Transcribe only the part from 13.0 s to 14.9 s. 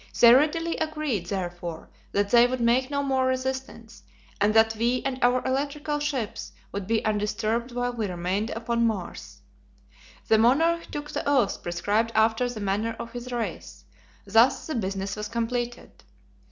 his race: thus the